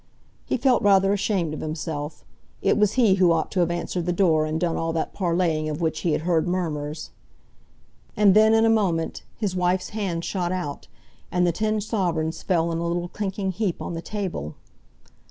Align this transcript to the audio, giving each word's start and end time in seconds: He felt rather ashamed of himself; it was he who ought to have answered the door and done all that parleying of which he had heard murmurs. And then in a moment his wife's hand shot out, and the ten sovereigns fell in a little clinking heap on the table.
He 0.45 0.57
felt 0.57 0.81
rather 0.81 1.13
ashamed 1.13 1.53
of 1.53 1.61
himself; 1.61 2.25
it 2.63 2.75
was 2.75 2.93
he 2.93 3.13
who 3.21 3.31
ought 3.31 3.51
to 3.51 3.59
have 3.59 3.69
answered 3.69 4.07
the 4.07 4.11
door 4.11 4.47
and 4.47 4.59
done 4.59 4.75
all 4.75 4.91
that 4.93 5.13
parleying 5.13 5.69
of 5.69 5.79
which 5.79 5.99
he 5.99 6.13
had 6.13 6.21
heard 6.21 6.47
murmurs. 6.47 7.11
And 8.17 8.33
then 8.33 8.55
in 8.55 8.65
a 8.65 8.69
moment 8.71 9.21
his 9.37 9.55
wife's 9.55 9.89
hand 9.89 10.25
shot 10.25 10.51
out, 10.51 10.87
and 11.31 11.45
the 11.45 11.51
ten 11.51 11.81
sovereigns 11.81 12.41
fell 12.41 12.71
in 12.71 12.79
a 12.79 12.87
little 12.87 13.09
clinking 13.09 13.51
heap 13.51 13.79
on 13.79 13.93
the 13.93 14.01
table. 14.01 14.55